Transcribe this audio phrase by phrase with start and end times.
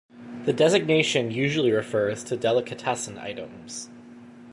[0.45, 3.91] The designation usually refers to delicatessen items.